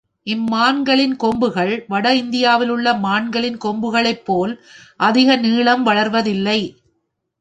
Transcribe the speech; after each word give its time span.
இம் 0.27 0.45
மான்களின் 0.51 1.13
கொம்புகள் 1.15 1.85
வட 1.87 2.15
இந்தியாவிலுள்ள 2.15 2.93
மான்களின் 2.93 3.57
கொம்புகளைப்போல் 3.57 4.53
அதிக 4.99 5.35
நீளம் 5.35 5.83
வளர்வதில்லை. 5.83 6.59